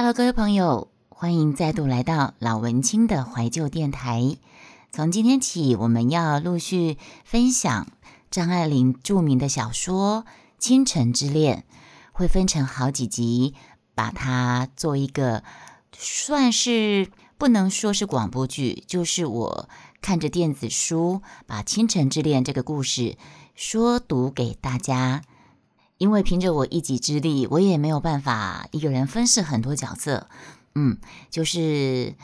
[0.00, 4.36] Hello，各位朋友，欢迎再度来到老文青的怀旧电台。
[4.92, 7.88] 从今天起，我们要陆续分享
[8.30, 10.24] 张爱玲著名的小说
[10.56, 11.64] 《倾城之恋》，
[12.12, 13.54] 会分成好几集，
[13.96, 15.42] 把它做一个
[15.92, 19.68] 算是不能说是广播剧，就是我
[20.00, 23.16] 看着电子书，把《倾城之恋》这个故事
[23.56, 25.22] 说读给大家。
[25.98, 30.28] 因为凭着我一己之力，我也没有办法一个人分饰很多角色，
[30.76, 30.96] 嗯，
[31.28, 32.14] 就是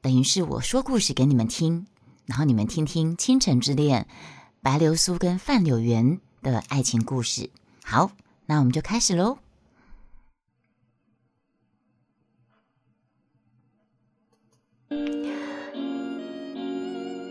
[0.00, 1.86] 等于是我说故事给你们听，
[2.24, 4.08] 然后你们听听《倾城之恋》
[4.62, 7.50] 白流苏跟范柳原的爱情故事。
[7.84, 8.10] 好，
[8.46, 9.38] 那我们就开始喽。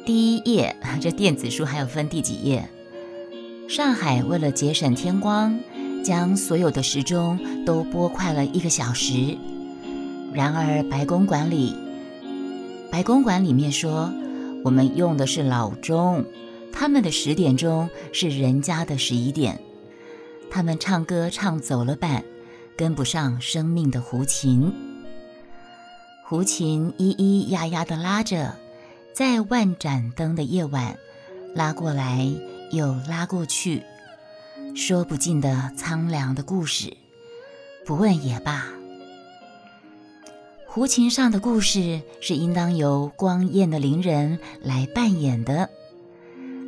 [0.06, 2.70] 第一页， 这电子书还有分第几页？
[3.68, 5.60] 上海为了节省天光。
[6.08, 9.38] 将所有的时钟都拨快了一个小时。
[10.34, 11.76] 然而白公馆里，
[12.90, 14.10] 白公馆里面说，
[14.64, 16.24] 我们用的是老钟，
[16.72, 19.60] 他们的十点钟是人家的十一点。
[20.50, 22.24] 他们唱歌唱走了板，
[22.78, 24.74] 跟不上生命的胡琴。
[26.24, 28.56] 胡琴咿咿呀呀地拉着，
[29.14, 30.98] 在万盏灯的夜晚，
[31.54, 32.26] 拉过来
[32.72, 33.84] 又拉过去。
[34.78, 36.96] 说不尽的苍凉的故事，
[37.84, 38.68] 不问也罢。
[40.68, 45.72] 胡琴上的故事是应当由光艳的伶人来扮演的。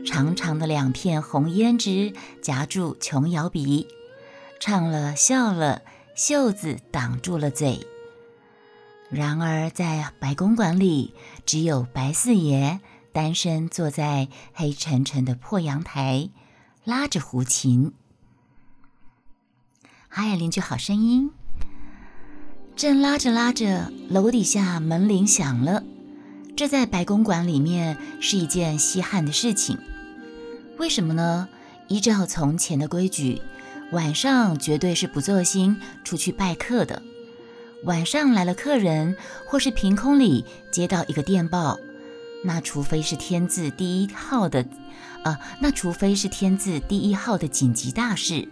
[0.03, 3.87] 长长的两片红胭脂夹住琼瑶鼻，
[4.59, 5.83] 唱了笑了，
[6.15, 7.85] 袖子挡住了嘴。
[9.11, 11.13] 然而在白公馆里，
[11.45, 12.79] 只有白四爷
[13.13, 16.29] 单身坐在黑沉沉的破阳台。
[16.85, 17.91] 拉着胡琴，
[20.11, 21.29] 还有邻居好声音。
[22.75, 25.83] 正拉着拉着，楼底下门铃响了。
[26.57, 29.77] 这在白公馆里面是一件稀罕的事情。
[30.77, 31.47] 为什么呢？
[31.87, 33.41] 依照从前的规矩，
[33.91, 37.01] 晚上绝对是不做心出去拜客的。
[37.85, 41.79] 晚上来了客人，或是凭空里接到一个电报。
[42.43, 44.65] 那除非是天字第一号的，
[45.23, 48.47] 呃，那除非是天字第一号的紧急大事，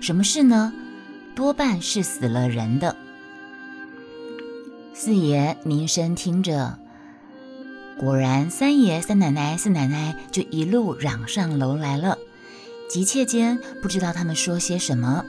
[0.00, 0.72] 什么事呢？
[1.34, 2.96] 多半是死了人的。
[4.94, 6.78] 四爷凝声听着，
[7.98, 12.18] 果然三爷、三奶奶、四奶奶就一路嚷上楼来了，
[12.88, 15.24] 急切间不知道他们说些什么。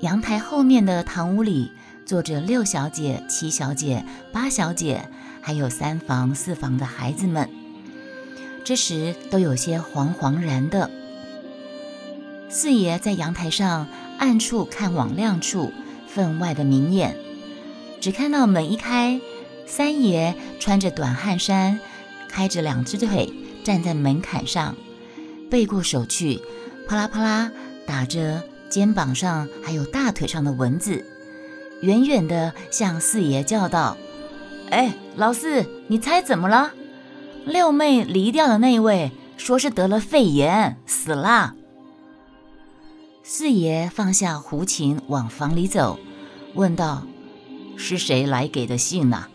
[0.00, 1.72] 阳台后面的堂屋里
[2.06, 5.08] 坐着六小姐、七小姐、八小姐。
[5.42, 7.48] 还有三房四房的孩子们，
[8.62, 10.90] 这时都有些惶惶然的。
[12.52, 13.86] 四爷在阳台上
[14.18, 15.72] 暗处看往亮处，
[16.08, 17.16] 分外的明眼，
[18.00, 19.20] 只看到门一开，
[19.66, 21.78] 三爷穿着短汗衫，
[22.28, 24.74] 开着两只腿站在门槛上，
[25.48, 26.42] 背过手去，
[26.88, 27.52] 啪啦啪啦
[27.86, 31.06] 打着肩膀上还有大腿上的蚊子，
[31.82, 33.96] 远远的向四爷叫道。
[34.70, 36.72] 哎，老四，你猜怎么了？
[37.44, 41.54] 六妹离掉的那位说是得了肺炎，死了。
[43.32, 46.00] 四爷放下胡琴，往房里走，
[46.54, 47.06] 问道
[47.78, 49.28] ：“是谁来给的信呢？”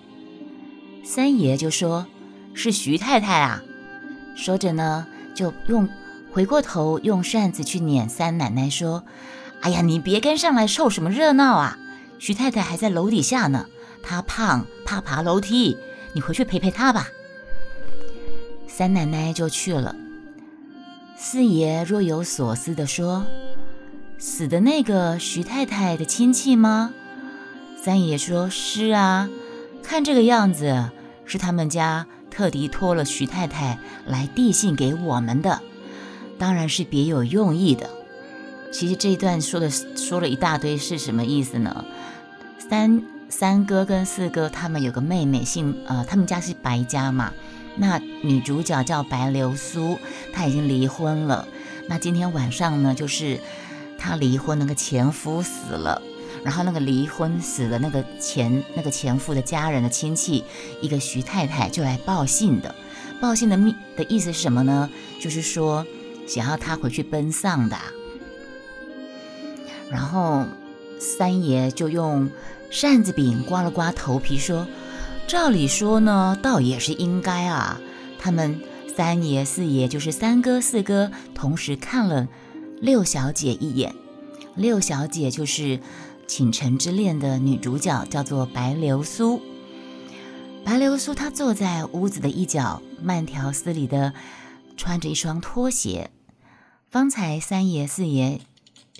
[1.05, 2.05] 三爷就说
[2.53, 3.63] ：“是徐太太啊。”
[4.35, 5.87] 说着呢，就用
[6.33, 9.05] 回过头用扇子去撵三奶奶，说
[9.63, 11.77] ：“哎呀，你别跟上来凑什么热闹啊！
[12.19, 13.65] 徐太太还在楼底下呢。”
[14.03, 15.77] 她胖，怕爬楼梯，
[16.11, 17.07] 你回去陪陪她吧。
[18.67, 19.95] 三奶奶就去了。
[21.17, 23.25] 四爷若有所思地说
[24.17, 26.93] ：“死的那个徐太太的亲戚吗？”
[27.81, 29.29] 三爷说：“是啊，
[29.83, 30.89] 看这个样子，
[31.25, 35.61] 是他们家特地托了徐太太来递信给我们的，
[36.37, 37.89] 当然是别有用意的。
[38.71, 41.85] 其实这一段说的说了一大堆，是什么意思呢？
[42.69, 43.03] 三。
[43.27, 47.33] 三哥跟四哥他们有个妹妹，姓呃，他们家是白家嘛。
[47.75, 49.97] 那女主角叫白流苏，
[50.31, 51.45] 她已经离婚了。
[51.89, 53.39] 那今天晚上呢，就是
[54.05, 55.99] 她离婚那个前夫死了，
[56.43, 60.43] 然后那个离婚死的那个前那个前夫的家人的亲戚，
[60.79, 62.75] 一个徐太太就来报信的。
[63.19, 64.87] 报信的密的意思是什么呢？
[65.19, 65.83] 就是说
[66.27, 67.75] 想要他回去奔丧的。
[69.89, 70.45] 然后
[70.99, 72.29] 三爷就用。
[72.71, 74.67] 扇子柄刮了刮头皮，说
[75.27, 77.79] ：“照理说呢，倒也是应该啊。
[78.19, 78.59] 他们
[78.93, 82.27] 三爷四爷，就是三哥四哥，同时看了
[82.85, 83.95] 六小姐一眼。
[84.53, 85.79] 六小姐就是
[86.27, 89.41] 倾城之恋》的女主角叫做白流苏。
[90.63, 94.13] 白流苏她坐在屋子的一角，慢条斯理的
[94.77, 96.11] 穿着一双拖鞋。
[96.87, 98.39] 方才三爷四爷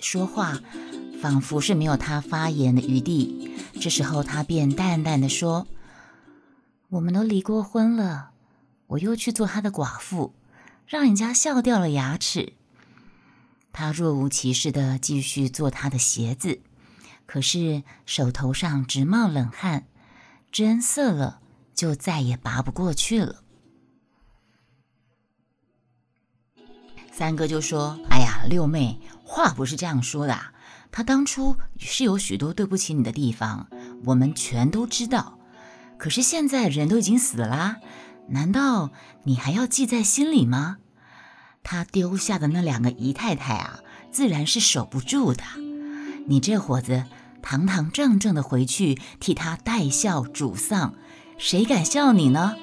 [0.00, 0.60] 说话，
[1.22, 3.52] 仿佛是没有他发言的余地。
[3.80, 5.68] 这时候他便淡淡的说
[6.90, 8.30] ：“我们都离过婚了，
[8.88, 10.34] 我又去做他的寡妇，
[10.88, 12.54] 让人家笑掉了牙齿。”
[13.78, 16.62] 他若无其事的继续做他的鞋子，
[17.26, 19.86] 可是手头上直冒冷汗，
[20.50, 21.42] 针涩了
[21.74, 23.42] 就再也拔不过去了。
[27.12, 30.54] 三哥就说：“哎呀，六妹，话不是这样说的。
[30.90, 33.68] 他当初是有许多对不起你的地方，
[34.06, 35.38] 我们全都知道。
[35.98, 37.76] 可是现在人都已经死了，
[38.30, 38.90] 难道
[39.24, 40.78] 你还要记在心里吗？”
[41.68, 43.80] 他丢下的那两个姨太太啊，
[44.12, 45.42] 自然是守不住的。
[46.28, 47.02] 你这伙子
[47.42, 50.94] 堂堂正正的回去替他代孝主丧，
[51.38, 52.54] 谁敢笑你呢？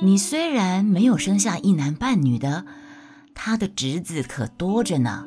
[0.00, 2.64] 你虽然没有生下一男半女的，
[3.34, 5.24] 他的侄子可多着呢，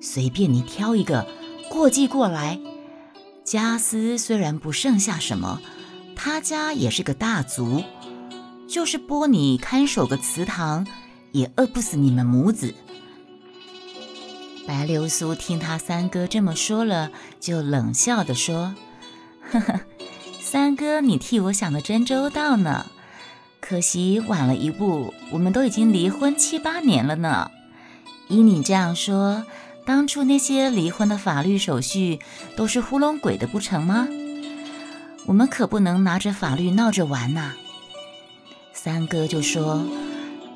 [0.00, 1.26] 随便你挑一个
[1.68, 2.60] 过继过来。
[3.42, 5.60] 家私虽然不剩下什么，
[6.14, 7.82] 他家也是个大族，
[8.68, 10.86] 就是拨你看守个祠堂。
[11.32, 12.74] 也饿不死你们母子。
[14.66, 17.10] 白流苏听他三哥这么说了，
[17.40, 18.74] 就冷笑的说
[19.50, 19.80] ：“呵呵，
[20.42, 22.84] 三哥，你替我想的真周到呢。
[23.60, 27.50] 可惜晚了一步，我们都已经离婚七八年了呢。
[28.28, 29.46] 依你这样说，
[29.86, 32.20] 当初那些离婚的法律手续
[32.54, 34.06] 都是糊弄鬼的不成吗？
[35.24, 37.54] 我们可不能拿着法律闹着玩呐。”
[38.74, 39.86] 三哥就说。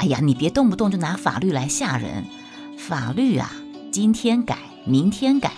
[0.03, 2.25] 哎呀，你别动不动就拿法律来吓人。
[2.77, 3.53] 法律啊，
[3.93, 5.53] 今天改，明天改。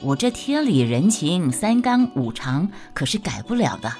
[0.00, 3.92] 我这天理人情、三纲五常可是改不了的。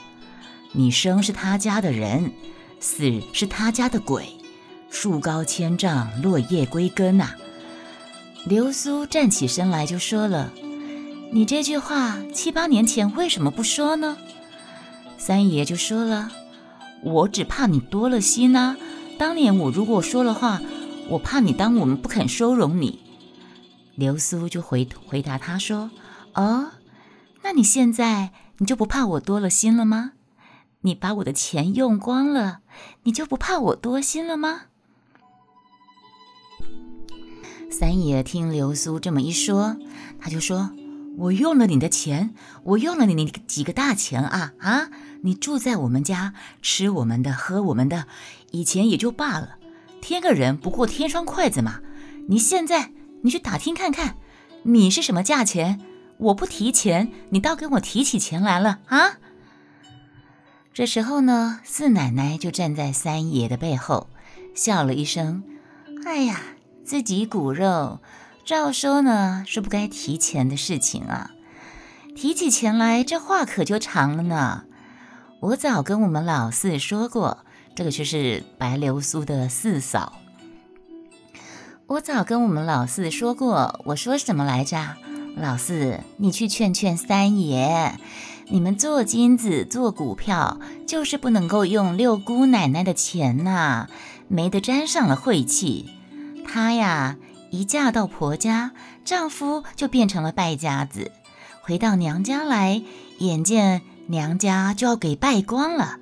[0.72, 2.32] 你生是他家的人，
[2.80, 4.26] 死是他家的鬼。
[4.90, 7.30] 树高千丈，落叶归根呐。
[8.44, 10.52] 流苏站起身来就说了
[11.30, 14.16] ：“你这句话七八年前为什么不说呢？”
[15.16, 16.32] 三爷就说了
[17.04, 18.76] ：“我只怕你多了心呐。”
[19.18, 20.60] 当年我如果说了话，
[21.08, 23.00] 我怕你当我们不肯收容你。
[23.94, 25.90] 流苏就回回答他说
[26.34, 26.72] ：“哦，
[27.42, 30.12] 那你现在你就不怕我多了心了吗？
[30.82, 32.60] 你把我的钱用光了，
[33.04, 34.62] 你就不怕我多心了吗？”
[37.70, 39.76] 三爷听流苏这么一说，
[40.20, 40.70] 他就说
[41.16, 44.90] ：“我用了你的钱，我用了你那几个大钱啊啊！
[45.22, 48.06] 你住在我们家，吃我们的，喝我们的。”
[48.52, 49.56] 以前也就罢了，
[50.00, 51.80] 添个人不过添双筷子嘛。
[52.28, 52.92] 你现在
[53.22, 54.16] 你去打听看看，
[54.62, 55.80] 你是什么价钱？
[56.18, 59.18] 我不提钱，你倒给我提起钱来了啊！
[60.72, 64.08] 这时候呢，四奶奶就站在三爷的背后，
[64.54, 65.42] 笑了一声
[66.04, 66.40] ：“哎呀，
[66.84, 68.00] 自己骨肉，
[68.46, 71.32] 照说呢是不该提钱的事情啊。
[72.14, 74.62] 提起钱来，这话可就长了呢。
[75.40, 77.38] 我早跟我们老四说过。”
[77.74, 80.14] 这个就是白流苏的四嫂。
[81.88, 84.96] 我早跟我们老四说过，我说什么来着？
[85.36, 87.98] 老四，你去劝劝三爷，
[88.46, 93.88] 你们做金子、做股票，就是不能够用六姑奶奶的钱呐，
[94.28, 95.90] 没得沾上了晦气。
[96.46, 97.18] 她呀，
[97.56, 98.72] 一嫁到婆家，
[99.04, 101.10] 丈夫就变成了败家子，
[101.62, 102.82] 回到娘家来，
[103.18, 105.98] 眼见娘家就要给败光了。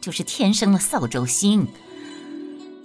[0.00, 1.68] 就是天生的扫帚星。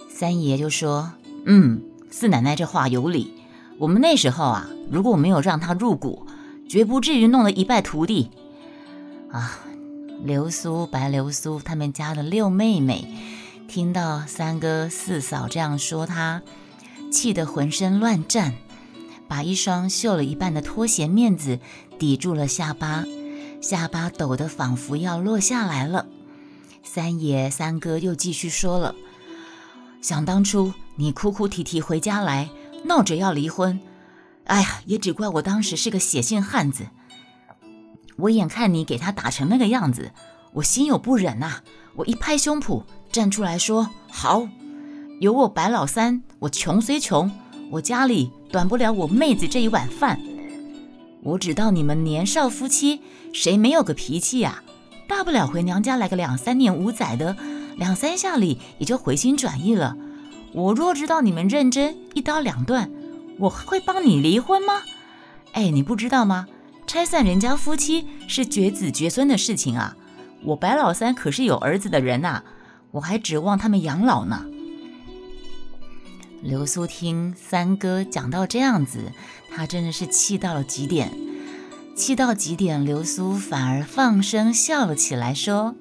[0.08, 1.12] 三爷就说
[1.46, 3.34] ：“嗯，四奶奶这话有理。
[3.78, 6.26] 我们那时候啊，如果没有让他入股，
[6.68, 8.30] 绝不至于弄得一败涂地。”
[9.30, 9.60] 啊，
[10.24, 13.06] 流苏、白流苏他们家的六妹妹
[13.68, 16.42] 听到三哥四嫂这样说，她
[17.10, 18.54] 气得浑身乱颤，
[19.26, 21.58] 把一双绣了一半的拖鞋面子
[21.98, 23.04] 抵住了下巴，
[23.60, 26.06] 下巴抖得仿佛要落下来了。
[26.82, 28.94] 三爷、三哥又继续说了
[30.00, 32.48] ：“想当初你哭哭啼啼回家来，
[32.84, 33.80] 闹着要离婚，
[34.44, 36.88] 哎呀，也只怪我当时是个血性汉子。
[38.16, 40.12] 我眼看你给他打成那个样子，
[40.54, 41.60] 我心有不忍呐，
[41.94, 44.48] 我一拍胸脯站出来说：好，
[45.20, 47.28] 有我白老三，我穷虽穷，
[47.72, 50.20] 我家里短不了我妹子这一碗饭。
[51.24, 53.00] 我知道你们年少夫妻，
[53.32, 54.62] 谁没有个脾气呀？”
[55.08, 57.36] 大不了回娘家来个两三年五载的，
[57.76, 59.96] 两三下里也就回心转意了。
[60.52, 62.88] 我若知道你们认真，一刀两断，
[63.40, 64.82] 我会帮你离婚吗？
[65.52, 66.46] 哎，你不知道吗？
[66.86, 69.96] 拆散人家夫妻是绝子绝孙的事情啊！
[70.44, 72.42] 我白老三可是有儿子的人呐，
[72.92, 74.46] 我还指望他们养老呢。
[76.40, 79.12] 刘苏听三哥讲到这样子，
[79.50, 81.10] 他真的是气到了极点，
[81.96, 85.74] 气到极点，刘苏反而放声笑了起来，说：“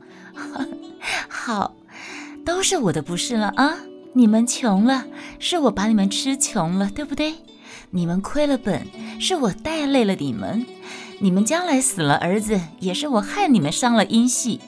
[1.30, 1.76] 好，
[2.44, 3.78] 都是我的不是了啊！
[4.14, 5.06] 你们穷了，
[5.38, 7.36] 是我把你们吃穷了，对不对？
[7.92, 8.88] 你们亏了本，
[9.22, 10.66] 是我带累了你们。
[11.20, 14.60] 你们将来死了儿子，也是我害你们伤了阴系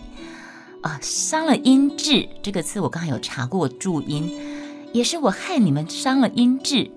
[0.83, 4.31] 啊，伤了阴质这个词我刚才有查过注音。”
[4.93, 6.91] 也是我害你们伤了英智。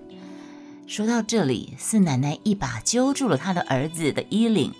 [0.87, 4.73] 说到这里，四奶奶一把揪住了她的儿子的衣领，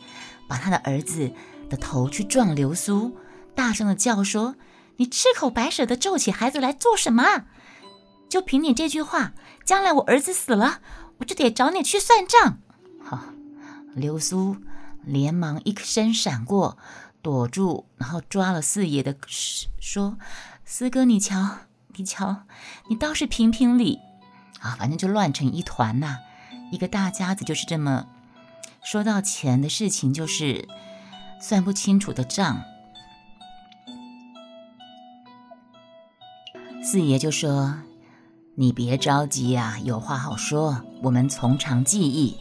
[0.48, 1.32] 把他的儿子
[1.70, 3.16] 的头去撞流苏，
[3.56, 4.56] 大声的叫说
[4.98, 7.46] ：“你赤口白舌的咒起孩子来做什么？
[8.30, 10.82] 就凭你这句话，将来我儿子死了，
[11.20, 12.60] 我就得找你去算账。”
[13.02, 13.34] 好，
[13.96, 14.58] 流苏
[15.04, 16.78] 连忙一身闪过，
[17.22, 19.16] 躲住，然后抓了四爷的
[19.80, 20.18] 说
[20.66, 21.60] ：“四哥，你瞧。”
[21.96, 22.44] 你瞧，
[22.90, 24.00] 你倒是评评理
[24.60, 24.76] 啊！
[24.80, 26.18] 反正就乱成一团呐，
[26.72, 28.08] 一个大家子就是这么
[28.84, 30.68] 说到钱的事情，就是
[31.40, 32.64] 算不清楚的账。
[36.84, 37.76] 四爷就说
[38.56, 42.38] ：“你别着急呀，有话好说，我们从长计议。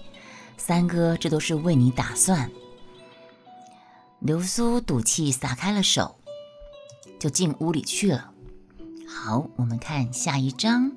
[0.56, 2.50] 三哥，这都是为你打算。”
[4.18, 6.16] 流苏赌气撒开了手，
[7.21, 8.32] 就进屋里去了。
[9.14, 10.90] 好，我们看下一章，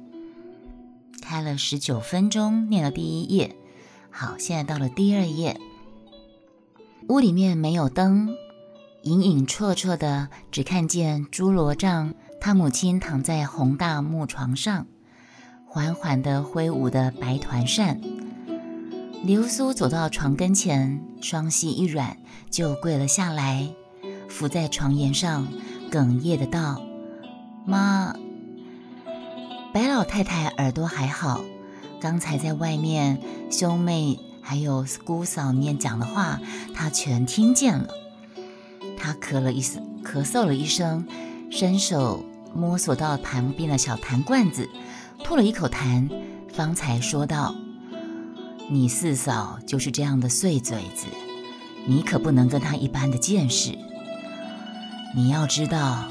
[1.22, 3.56] 开了十九分钟，念了第一页。
[4.10, 5.60] 好，现在到了第二页。
[7.10, 8.36] 屋里面没有灯，
[9.04, 14.88] 隐隐绰绰的，只看见朱罗帐，他母亲躺在红大木床上，
[15.68, 18.02] 缓缓地挥舞的白团扇。
[19.24, 22.18] 流苏走到床跟前，双膝一软，
[22.50, 23.70] 就跪了下来，
[24.28, 25.48] 伏在床沿上，
[25.92, 26.82] 哽咽的道。
[27.68, 28.16] 妈，
[29.74, 31.44] 白老太太耳朵还好，
[32.00, 33.20] 刚才在外面
[33.50, 36.40] 兄妹还有姑嫂面讲的话，
[36.76, 37.90] 她全听见了。
[38.98, 41.08] 她咳了一声，咳嗽了一声，
[41.50, 44.70] 伸手摸索到旁边的小痰罐子，
[45.24, 46.08] 吐了一口痰，
[46.54, 47.56] 方才说道
[48.70, 51.08] ：“你四嫂就是这样的碎嘴子，
[51.88, 53.76] 你可不能跟她一般的见识。
[55.16, 56.06] 你要知道。”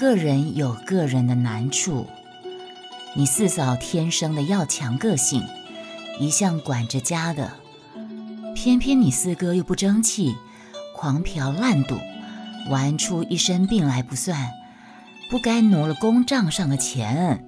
[0.00, 2.06] 个人有个人的难处，
[3.14, 5.44] 你四嫂天生的要强个性，
[6.18, 7.52] 一向管着家的，
[8.54, 10.34] 偏偏你四哥又不争气，
[10.96, 11.98] 狂嫖滥赌，
[12.70, 14.50] 玩出一身病来不算，
[15.30, 17.46] 不该挪了公账上的钱，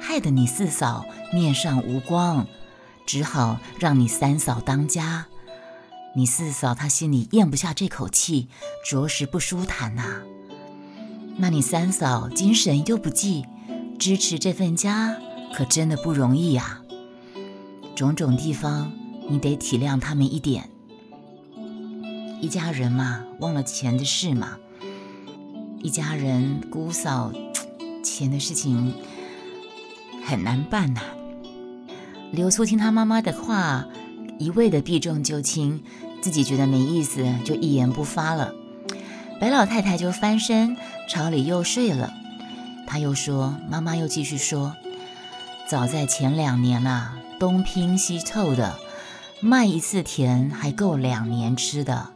[0.00, 2.46] 害得你四嫂面上无光，
[3.08, 5.26] 只好让你三嫂当家。
[6.14, 8.48] 你四嫂她心里咽不下这口气，
[8.88, 10.22] 着实不舒坦呐。
[11.40, 13.46] 那你三嫂精神又不济，
[13.96, 15.16] 支持这份家
[15.54, 16.82] 可真的不容易呀。
[17.94, 18.92] 种种地方
[19.30, 20.68] 你得体谅他们一点。
[22.40, 24.58] 一家人嘛，忘了钱的事嘛。
[25.80, 27.32] 一家人姑嫂，
[28.02, 28.92] 钱的事情
[30.24, 31.00] 很难办呐。
[32.32, 33.86] 刘苏听他妈妈的话，
[34.40, 35.82] 一味的避重就轻，
[36.20, 38.52] 自己觉得没意思，就一言不发了。
[39.40, 40.76] 白老太太就翻身
[41.08, 42.12] 朝里又睡了。
[42.86, 44.76] 他又说：“妈妈又继续说，
[45.66, 48.78] 早在前两年呐，东拼西凑的，
[49.40, 52.10] 卖一次田还够两年吃的。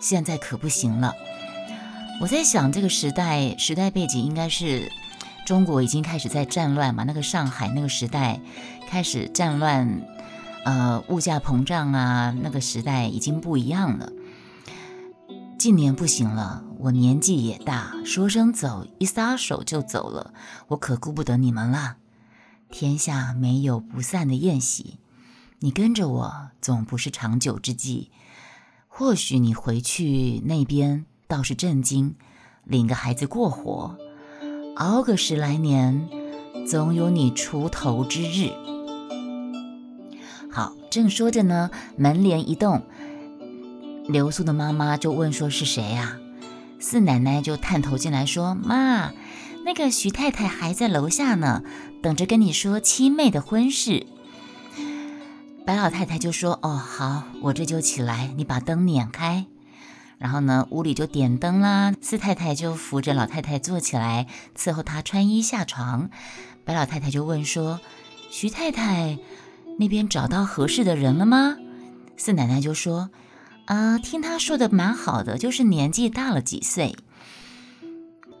[0.00, 1.12] 现在可不行了。
[2.20, 4.90] 我在想，这个时代时代背景应该是
[5.44, 7.04] 中国已经开始在战乱嘛？
[7.04, 8.40] 那个上海那个时代
[8.88, 10.02] 开始战乱，
[10.64, 14.12] 呃，物价膨胀啊，那个时代已经不一样了。”
[15.58, 20.34] 近年不行了，我年纪也大，说声走，一撒手就走了，
[20.68, 21.98] 我可顾不得你们了。
[22.72, 24.98] 天下没有不散的宴席，
[25.60, 28.10] 你跟着我总不是长久之计。
[28.88, 32.16] 或许你回去那边倒是正经，
[32.64, 33.96] 领个孩子过活，
[34.74, 36.08] 熬个十来年，
[36.66, 38.50] 总有你出头之日。
[40.50, 42.82] 好，正说着呢，门帘一动。
[44.08, 46.18] 刘素的妈妈就问说：“是谁呀？”
[46.82, 49.12] 四奶奶就探头进来说：“妈，
[49.64, 51.62] 那个徐太太还在楼下呢，
[52.02, 54.04] 等着跟你说七妹的婚事。”
[55.64, 59.46] 白老太太就说：“哦，好，我这就起来，你把灯撵开。”
[60.18, 61.94] 然后呢，屋里就点灯啦。
[62.00, 66.10] 四太太就扶着老太太坐起来，伺候她穿衣下床。
[66.64, 67.80] 白老太太就问说
[68.28, 69.18] ：“徐太太
[69.78, 71.56] 那边找到合适的人了吗？”
[72.18, 73.10] 四奶奶就说
[73.66, 76.96] ：“啊，听他说的蛮好的，就是年纪大了几岁，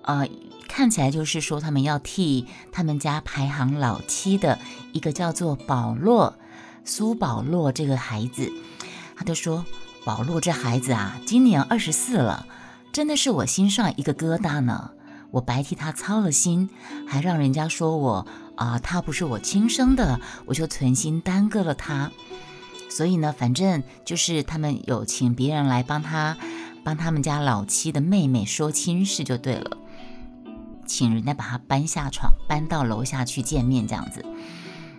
[0.02, 0.24] 啊，
[0.68, 4.58] 看起来就是说他们要替他们家排行老七的
[4.92, 6.34] 一个叫做保罗
[6.84, 8.52] 苏保罗这个孩子，
[9.16, 9.64] 他就说
[10.04, 12.46] 保罗这孩子啊，今年二十四了，
[12.92, 14.90] 真的是我心上一个疙瘩呢。
[15.30, 16.68] 我白替他操了心，
[17.06, 18.26] 还让人家说我
[18.56, 22.10] 啊，他不是我亲生的，我就存心耽搁了他。”
[22.94, 26.36] 所以呢，反正就是他们有请别人来帮他，
[26.84, 29.78] 帮他们家老七的妹妹说亲事就对了，
[30.84, 34.22] 请人家把他搬下床，搬到楼下去见面这样子。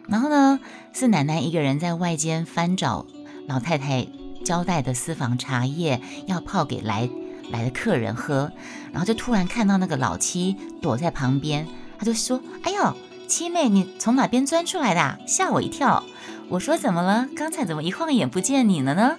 [0.07, 0.59] 然后呢，
[0.91, 3.05] 四奶奶一个人在外间翻找
[3.47, 4.07] 老太太
[4.43, 7.07] 交代的私房茶叶，要泡给来
[7.51, 8.51] 来的客人喝。
[8.91, 11.67] 然后就突然看到那个老七躲在旁边，
[12.00, 12.95] 他就说：“哎呦，
[13.27, 15.19] 七妹，你从哪边钻出来的？
[15.27, 16.03] 吓我一跳。”
[16.50, 17.27] 我说怎么了？
[17.35, 19.17] 刚才怎么一晃眼不见你了呢？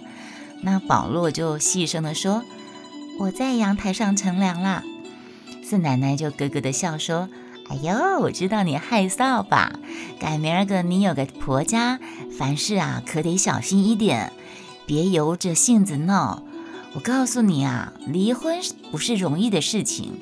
[0.63, 2.45] 那保罗就细声地说
[3.19, 4.83] ：“我在阳台上乘凉啦。”
[5.65, 7.29] 四奶奶就咯咯的笑说
[7.69, 9.73] ：“哎呦，我知道你害臊吧？
[10.21, 11.99] 改明儿个你有个婆家，
[12.39, 14.33] 凡事啊可得小心一点，
[14.87, 16.45] 别由着性子闹。
[16.95, 18.61] 我告诉你啊，离婚
[18.93, 20.21] 不是容易的事情，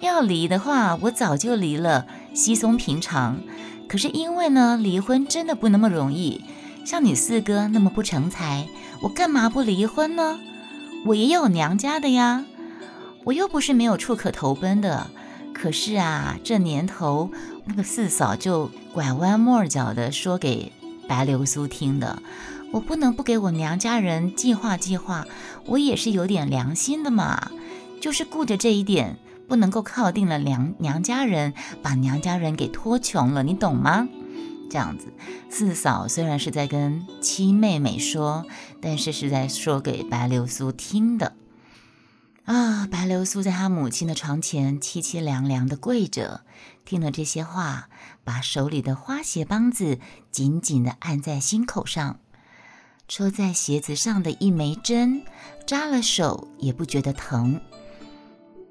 [0.00, 3.38] 要离的话，我早就离了，稀松平常。”
[3.88, 6.42] 可是因为呢，离婚真的不那么容易。
[6.84, 8.68] 像你四哥那么不成才，
[9.00, 10.38] 我干嘛不离婚呢？
[11.06, 12.44] 我也有娘家的呀，
[13.24, 15.08] 我又不是没有处可投奔的。
[15.52, 17.30] 可是啊，这年头
[17.64, 20.72] 那个四嫂就拐弯抹角的说给
[21.08, 22.22] 白流苏听的，
[22.72, 25.26] 我不能不给我娘家人计划计划，
[25.66, 27.50] 我也是有点良心的嘛，
[28.00, 29.16] 就是顾着这一点。
[29.48, 34.08] 不能够靠定了娘娘家人，把娘家人给拖穷了，你懂吗？
[34.70, 35.12] 这样子，
[35.50, 38.46] 四嫂虽然是在跟七妹妹说，
[38.80, 41.34] 但是是在说给白流苏听的
[42.44, 42.86] 啊。
[42.90, 46.40] 白流苏在她母亲的床前凄凄凉凉的跪着，
[46.84, 47.88] 听了这些话，
[48.24, 49.98] 把手里的花鞋帮子
[50.30, 52.18] 紧紧的按在心口上，
[53.06, 55.22] 戳在鞋子上的一枚针，
[55.66, 57.60] 扎了手也不觉得疼。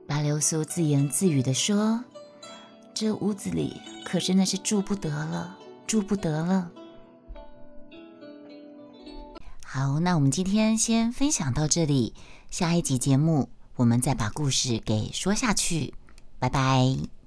[0.08, 2.04] 白流苏自言自语地说
[2.94, 6.70] ：“这屋子里可真的是住不得了，住不得了。”
[9.66, 12.14] 好，那我们今天先分享到这里，
[12.52, 15.94] 下一集节目我们再把故事给说下去，
[16.38, 17.23] 拜拜。